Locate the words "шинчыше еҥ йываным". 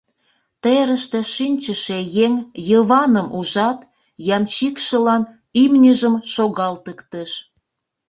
1.33-3.27